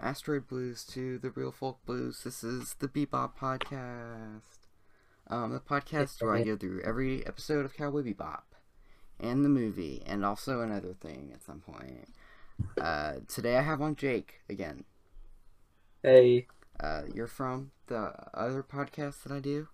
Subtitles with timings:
[0.00, 2.22] from Asteroid Blues to the Real Folk Blues.
[2.24, 4.68] This is the Bebop Podcast.
[5.26, 8.42] Um, the podcast where I go through every episode of Cowboy Bebop
[9.18, 12.08] and the movie, and also another thing at some point.
[12.80, 14.84] Uh, today I have on Jake again.
[16.02, 16.46] Hey.
[16.78, 19.68] Uh, you're from the other podcast that I do.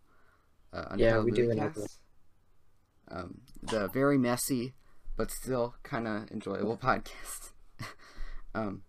[0.73, 1.87] Uh, Yeah, we do another
[3.09, 4.75] Um, the very messy
[5.17, 7.53] but still kind of enjoyable podcast.
[8.55, 8.83] um,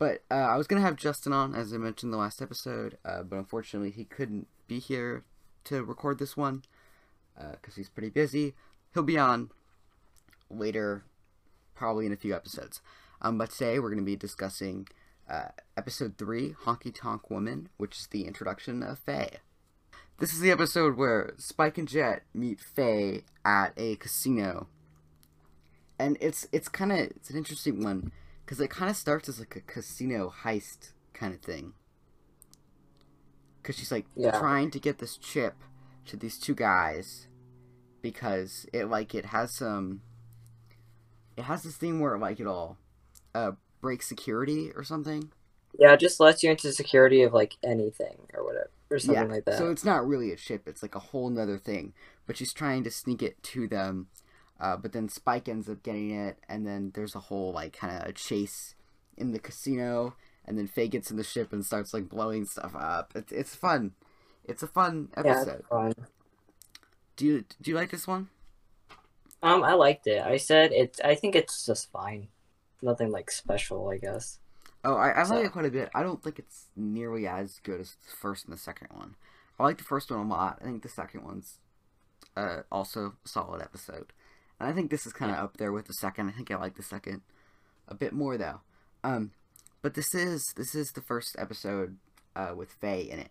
[0.00, 2.96] but uh, I was gonna have Justin on, as I mentioned in the last episode,
[3.04, 5.24] uh, but unfortunately he couldn't be here
[5.64, 6.62] to record this one
[7.52, 8.54] because he's pretty busy.
[8.92, 9.50] He'll be on
[10.50, 11.04] later,
[11.74, 12.80] probably in a few episodes.
[13.20, 14.88] Um, but today we're gonna be discussing
[15.28, 19.40] uh, episode three, Honky Tonk Woman, which is the introduction of Faye.
[20.18, 24.68] This is the episode where Spike and Jet meet Faye at a casino,
[25.98, 28.12] and it's it's kind of it's an interesting one
[28.50, 31.72] because it kind of starts as like a casino heist kind of thing.
[33.62, 34.32] Because she's like Yeah.
[34.32, 35.62] trying to get this chip
[36.06, 37.28] to these two guys
[38.02, 40.02] because it like it has some
[41.36, 42.76] it has this thing where like it'll
[43.34, 45.30] uh break security or something
[45.78, 49.44] Yeah, it just lets you into security of like anything or whatever or something like
[49.44, 49.54] that.
[49.56, 51.92] So it's not really a ship; it's like a whole nother thing.
[52.26, 54.08] But she's trying to sneak it to them.
[54.60, 58.06] Uh, but then Spike ends up getting it, and then there's a whole like kind
[58.06, 58.74] of chase
[59.16, 62.74] in the casino, and then Faye gets in the ship and starts like blowing stuff
[62.74, 63.12] up.
[63.14, 63.92] It's it's fun.
[64.44, 65.58] It's a fun yeah, episode.
[65.60, 65.94] it's fun.
[67.16, 68.28] Do you do you like this one?
[69.42, 70.22] Um, I liked it.
[70.22, 71.00] I said it's.
[71.00, 72.28] I think it's just fine.
[72.82, 74.38] Nothing like special, I guess.
[74.84, 75.90] Oh, I, I So- like it quite a bit.
[75.94, 79.14] I don't think it's nearly as good as the first and the second one.
[79.58, 80.58] I like the first one a lot.
[80.60, 81.58] I think the second one's
[82.36, 84.12] uh, also a solid episode.
[84.60, 86.28] And I think this is kind of up there with the second.
[86.28, 87.22] I think I like the second
[87.88, 88.60] a bit more though.
[89.02, 89.32] Um,
[89.82, 91.96] but this is this is the first episode
[92.36, 93.30] uh, with Faye in it,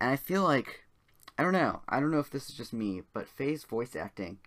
[0.00, 0.84] and I feel like
[1.36, 1.82] I don't know.
[1.88, 4.38] I don't know if this is just me, but Faye's voice acting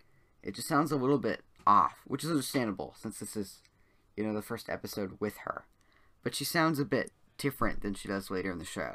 [0.42, 3.60] it just sounds a little bit off, which is understandable since this is
[4.16, 5.66] you know the first episode with her
[6.22, 8.94] but she sounds a bit different than she does later in the show.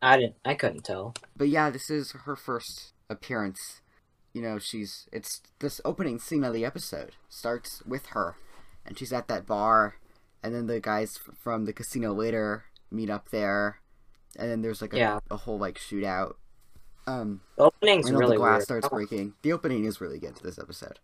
[0.00, 0.36] I didn't.
[0.44, 1.14] I couldn't tell.
[1.36, 3.80] But yeah, this is her first appearance.
[4.32, 8.36] You know, she's it's this opening scene of the episode starts with her,
[8.86, 9.96] and she's at that bar,
[10.42, 13.80] and then the guys from the casino later meet up there,
[14.38, 15.18] and then there's like a, Yeah.
[15.30, 16.34] a whole like shootout.
[17.06, 18.62] Um, The opening's and really the glass weird.
[18.64, 19.34] starts breaking.
[19.42, 20.98] The opening is really good to this episode.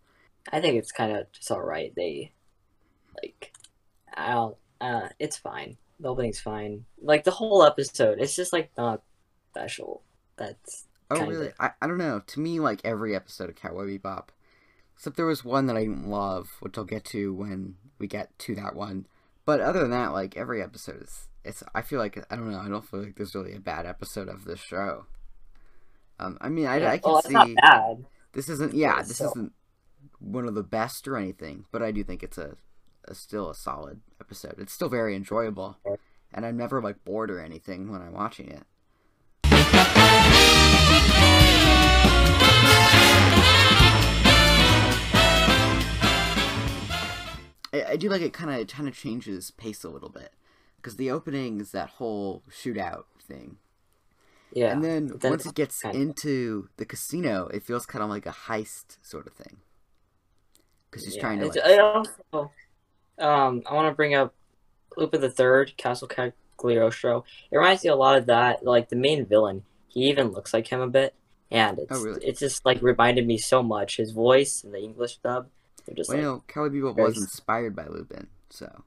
[0.52, 1.92] I think it's kind of just all right.
[1.94, 2.32] They
[3.22, 3.52] like,
[4.16, 4.56] I don't.
[4.80, 5.76] Uh, it's fine.
[6.00, 6.84] The opening's fine.
[7.02, 9.02] Like the whole episode, it's just like not
[9.50, 10.02] special.
[10.36, 11.30] That's Oh Kinda.
[11.30, 11.52] really?
[11.58, 12.20] I, I don't know.
[12.26, 14.28] To me, like every episode of Cowboy Bebop,
[14.94, 18.38] except there was one that I didn't love, which I'll get to when we get
[18.40, 19.06] to that one.
[19.46, 21.62] But other than that, like every episode is, it's.
[21.74, 22.58] I feel like I don't know.
[22.58, 25.06] I don't feel like there's really a bad episode of this show.
[26.20, 27.96] Um, I mean, I, I can well, see
[28.32, 28.74] this isn't.
[28.74, 29.52] Yeah, this so- isn't
[30.20, 32.56] one of the best or anything, but I do think it's a,
[33.06, 34.56] a still a solid episode.
[34.58, 35.78] It's still very enjoyable,
[36.32, 38.64] and I'm never like bored or anything when I'm watching it.
[47.86, 50.32] I, I do like it kind of kind of changes pace a little bit
[50.76, 53.58] because the opening is that whole shootout thing,
[54.50, 54.70] Yeah.
[54.70, 58.30] and then then once it gets into the casino, it feels kind of like a
[58.30, 59.58] heist sort of thing
[60.90, 62.52] because she's Yeah, trying to like, I also,
[63.18, 64.34] um, I want to bring up
[64.96, 67.24] Lupin the Third, Castle Cagliostro.
[67.50, 68.64] It reminds me a lot of that.
[68.64, 71.14] Like the main villain, he even looks like him a bit,
[71.50, 72.22] and it's Oh, really?
[72.22, 73.98] it's just like reminded me so much.
[73.98, 75.48] His voice and the English dub,
[75.88, 78.84] they're just well, you know, Cowboy Bebop very was inspired by Lupin, so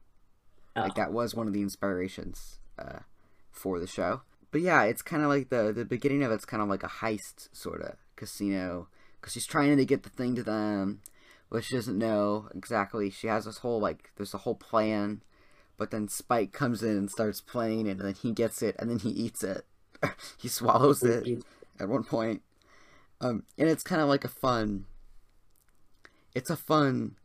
[0.76, 3.00] oh, like that was one of the inspirations uh,
[3.52, 4.22] for the show.
[4.52, 6.88] But yeah, it's kind of like the the beginning of it's kind of like a
[6.88, 8.88] heist sort of casino
[9.20, 11.02] because she's trying to get the thing to them,
[11.50, 13.10] but she doesn't know exactly.
[13.10, 15.24] She has this whole like there's a whole plan,
[15.78, 18.92] but then Spike comes in and starts playing it, and then he gets it, and
[18.92, 19.66] then he eats it.
[20.38, 21.44] he swallows it
[21.80, 22.44] at one point.
[23.20, 24.86] Um, and it's kind of like a fun.
[26.34, 27.16] It's a fun,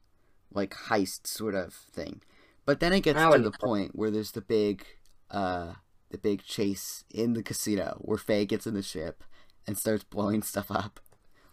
[0.53, 2.23] like heist sort of thing,
[2.64, 4.85] but then it gets to the point where there's the big,
[5.31, 5.75] uh,
[6.11, 9.23] the big chase in the casino where Faye gets in the ship
[9.67, 11.00] and starts blowing stuff up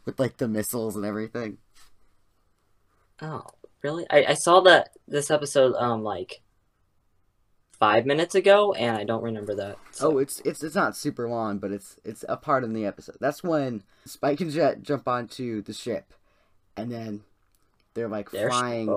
[0.06, 1.58] with like the missiles and everything.
[3.22, 3.46] Oh,
[3.84, 4.06] really?
[4.10, 6.42] I, I saw that this episode um like
[7.80, 9.78] five minutes ago, and I don't remember that.
[9.92, 12.86] so- Oh, it's it's it's not super long, but it's it's a part in the
[12.86, 13.18] episode.
[13.20, 16.14] That's when Spike and Jet jump onto the ship,
[16.76, 17.22] and then
[17.94, 18.90] they're like They're flying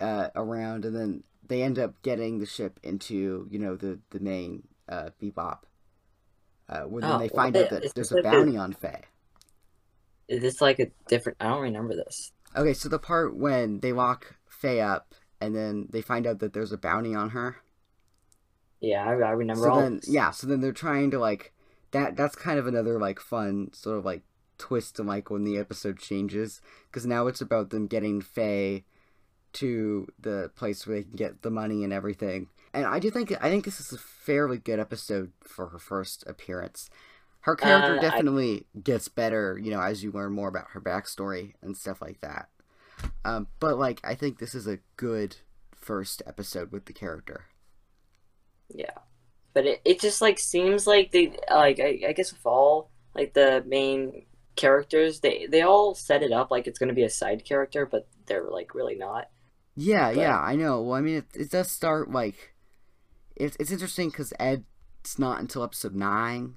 [0.00, 4.20] uh, around, and then they end up getting the ship into you know the the
[4.20, 5.60] main uh, Bebop,
[6.68, 9.02] uh, where then Oh, they well, find out that there's a bounty on Faye.
[10.28, 11.38] Is this like a different?
[11.40, 12.32] I don't remember this.
[12.56, 16.52] Okay, so the part when they lock Faye up and then they find out that
[16.52, 17.56] there's a bounty on her.
[18.80, 19.80] Yeah, I, I remember So all.
[19.80, 20.08] then, this.
[20.08, 21.52] yeah, so then they're trying to like
[21.92, 22.16] that.
[22.16, 24.22] That's kind of another like fun sort of like
[24.60, 28.84] twist to like when the episode changes because now it's about them getting Faye
[29.54, 32.48] to the place where they can get the money and everything.
[32.72, 36.24] And I do think I think this is a fairly good episode for her first
[36.28, 36.88] appearance.
[37.40, 40.80] Her character Uh, I- definitely gets better, you know, as you learn more about her
[40.80, 42.48] backstory and stuff like that.
[43.24, 45.36] Um, but like, I think this is a good
[45.74, 47.46] first episode with the character.
[48.72, 48.98] Yeah,
[49.54, 53.32] but it, it just like seems like they like I, I guess with all like
[53.34, 54.26] the main
[54.60, 58.06] characters they they all set it up like it's gonna be a side character, but
[58.26, 59.28] they're like really not.
[59.76, 60.82] Yeah, But- yeah, I know.
[60.82, 62.54] Well, I mean, it, it does start like
[63.36, 66.56] it's it's interesting because Ed's not until episode nine,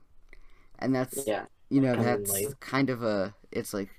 [0.79, 3.89] and that's Yeah, you know that's kind of a it's like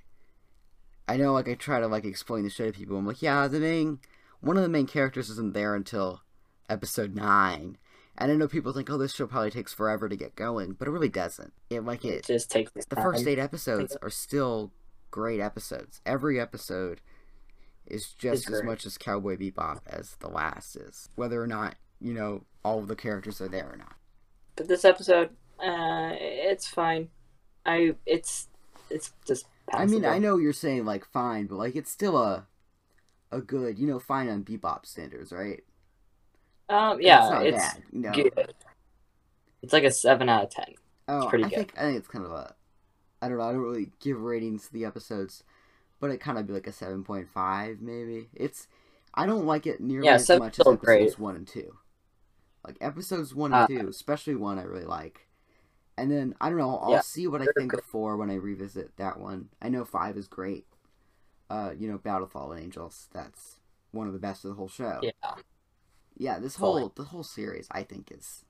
[1.08, 2.96] I know like I try to like explain the show to people.
[2.98, 4.00] I'm like, yeah, the main
[4.40, 6.20] one of the main characters isn't there until
[6.68, 7.78] episode nine,
[8.16, 10.88] and I know people think, oh, this show probably takes forever to get going, but
[10.88, 11.52] it really doesn't.
[11.70, 14.72] It like it it just takes the first eight episodes are still
[15.10, 16.00] great episodes.
[16.06, 17.00] Every episode
[17.86, 22.14] is just as much as Cowboy Bebop as the last is, whether or not you
[22.14, 23.96] know all of the characters are there or not.
[24.56, 27.08] But this episode, uh, it's fine.
[27.66, 28.48] I it's
[28.90, 29.46] it's just.
[29.72, 32.46] I mean, I know you're saying like fine, but like it's still a
[33.32, 35.64] a good, you know, fine on Bebop standards, right?
[36.68, 37.82] Um, it's yeah, not it's bad.
[37.92, 38.30] Know?
[38.36, 38.54] good.
[39.62, 40.74] It's like a seven out of ten.
[41.08, 41.50] Oh, pretty I good.
[41.50, 42.54] think I think it's kind of a.
[43.22, 43.44] I don't know.
[43.44, 45.44] I don't really give ratings to the episodes,
[46.00, 48.30] but it kind of be like a seven point five maybe.
[48.34, 48.68] It's.
[49.14, 51.18] I don't like it nearly Yeah, as much as episodes great.
[51.18, 51.78] one and two.
[52.66, 55.28] Like episodes one and Uh, two, especially one, I really like.
[55.98, 56.78] And then I don't know.
[56.78, 57.80] I'll Yeah, see what I think good.
[57.80, 59.50] of four when I revisit that one.
[59.62, 60.66] I know five is great.
[61.50, 63.08] Uh, you know, Ballad Fallen Angels.
[63.12, 63.60] That's
[63.92, 65.10] one of the best of the whole show.
[65.22, 65.34] Yeah,
[66.16, 66.82] Yeah, this Fully.
[66.82, 68.44] whole the whole series, I think is.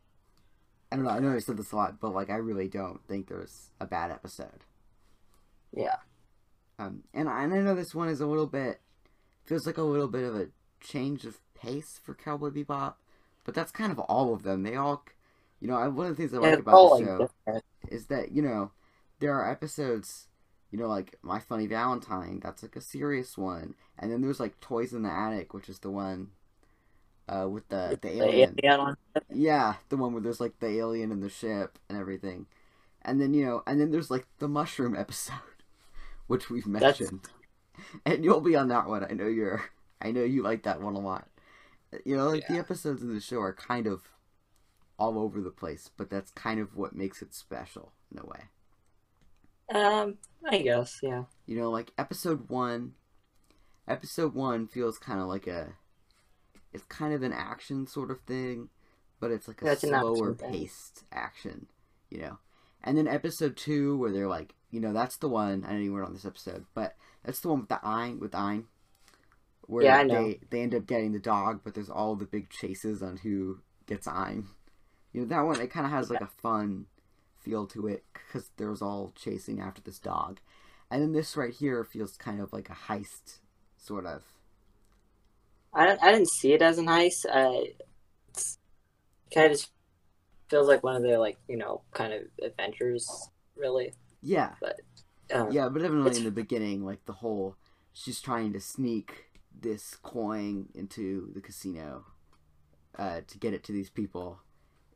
[0.92, 1.10] I don't know.
[1.10, 3.86] I know I said this a lot, but like I really don't think there's a
[3.86, 4.64] bad episode.
[5.72, 5.96] yeah.
[6.78, 8.80] Um, and I, and I know this one is a little bit
[9.44, 10.48] feels like a little bit of a
[10.80, 12.94] change of pace for Cowboy Bebop,
[13.44, 14.62] but that's kind of all of them.
[14.62, 15.04] They all,
[15.60, 17.64] you know, I, one of the things I like about the show different.
[17.88, 18.72] is that you know
[19.20, 20.28] there are episodes
[20.70, 24.60] you know like my funny valentine that's like a serious one and then there's like
[24.60, 26.28] toys in the attic which is the one
[27.28, 28.56] uh with the the The alien.
[29.32, 32.46] yeah the one where there's like the alien in the ship and everything.
[33.02, 35.34] And then you know and then there's like the mushroom episode
[36.26, 37.28] which we've That's- mentioned.
[38.06, 39.04] And you'll be on that one.
[39.04, 39.64] I know you're
[40.00, 41.28] i know you like that one a lot.
[42.04, 44.02] You know like the episodes in the show are kind of
[44.98, 48.44] all over the place but that's kind of what makes it special in a way.
[49.74, 51.24] Um, I guess, yeah.
[51.46, 52.92] you know like episode one
[53.88, 55.72] episode one feels kind of like a
[56.74, 58.68] it's kind of an action sort of thing
[59.20, 61.66] but it's like a That's slower paced action
[62.10, 62.38] you know?
[62.82, 66.00] And then episode two where they're like you know that's the one i don't even
[66.00, 68.64] on this episode but that's the one with the Ein with Ein
[69.66, 73.02] where Yeah, they they end up getting the dog but there's all the big chases
[73.02, 74.48] on who gets Ein
[75.12, 76.86] you know that one it kind of has like a fun
[77.44, 80.40] feel to it because there's all chasing after this dog.
[80.90, 83.38] And then this right here feels kind of like a heist
[83.76, 84.22] sort of
[85.74, 87.26] I don't, I didn't see it as an heist.
[87.32, 87.72] I
[88.30, 88.58] it's
[89.32, 89.70] kind of just
[90.48, 93.08] feels like one of their like you know kind of adventures,
[93.56, 93.92] really.
[94.22, 94.50] yeah
[95.32, 97.56] Um, yeah but definitely it's- in the beginning like the whole
[97.92, 99.26] she's trying to sneak
[99.58, 102.04] this coin into the casino
[102.98, 104.40] uh, to get it to these people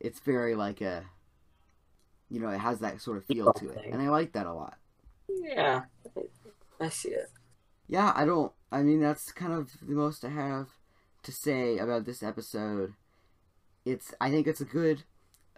[0.01, 1.05] it's very like a
[2.29, 4.53] you know it has that sort of feel to it and i like that a
[4.53, 4.77] lot
[5.29, 5.83] yeah,
[6.81, 7.31] I see it.
[7.89, 10.69] Yeah i don't i mean that's kind of the most i have
[11.25, 12.95] to say about this episode.
[13.85, 15.03] It's i think it's a good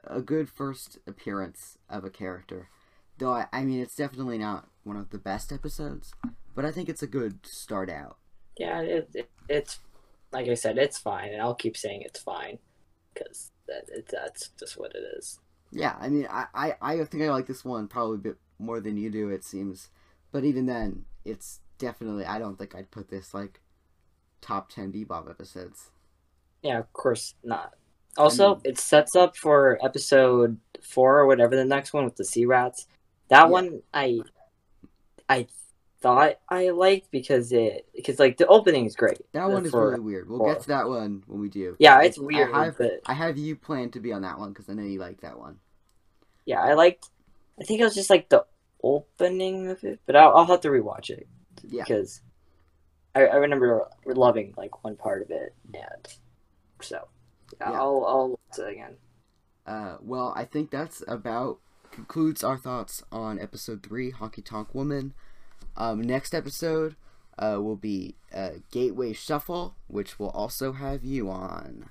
[0.05, 2.71] a good first appearance of a character.
[3.19, 6.13] Though i, I mean it's definitely not one of the best episodes
[6.55, 8.17] but i think it's a good start out.
[8.57, 9.79] Yeah, it, it it's
[10.33, 12.59] like I said, it's fine, and I'll keep saying it's fine
[13.13, 15.41] because that it, that's just what it is.
[15.73, 18.81] yeah i mean I, I i think i like this one probably a bit more
[18.81, 19.89] than you do it seems.
[20.33, 23.61] But even then it's definitely i don't think i'd put this like
[24.41, 25.91] top 10 bebop episodes
[26.63, 27.75] Yeah, of course not.
[28.17, 32.25] Also, mean- it sets up for episode four or whatever the next one with the
[32.25, 32.87] sea rats.
[33.29, 33.51] That Yeah.
[33.59, 34.21] one, I,
[35.29, 35.47] I
[36.01, 39.21] thought I liked because it because like the opening is great.
[39.33, 40.29] That one is really weird.
[40.29, 41.77] We'll for- get to that one when we do.
[41.79, 44.51] Yeah, it's I weird, have, but I have you planned to be on that one
[44.53, 45.59] because I know you like that one.
[46.47, 47.09] yeah, I liked.
[47.61, 48.45] I think it was just like the
[48.83, 51.29] opening of it, but I'll, I'll have to rewatch it
[51.69, 51.85] Yeah.
[51.85, 52.23] because
[53.15, 56.07] I, I remember loving like one part of it, and
[56.81, 57.09] so
[57.61, 57.81] yeah, Yeah.
[57.81, 58.97] I'll I'll watch it again.
[59.67, 61.59] Uh, well, I think that's about
[61.91, 65.13] concludes our thoughts on episode three, Honky Tonk Woman.
[65.77, 66.97] Um, next episode
[67.39, 71.91] uh, will be uh, Gateway Shuffle, which will also have you on.